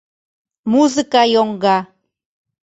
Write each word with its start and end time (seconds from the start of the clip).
Музыка 0.71 1.21
йоҥга. 1.33 1.77